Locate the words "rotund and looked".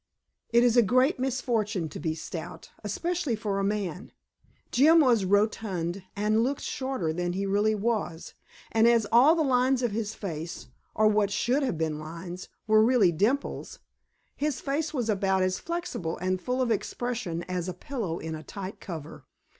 5.25-6.63